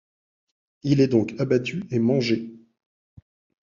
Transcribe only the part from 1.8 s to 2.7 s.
et mangé.